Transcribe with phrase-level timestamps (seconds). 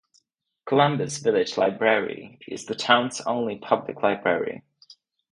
[0.65, 4.63] Columbus Village Library is the town's only public library.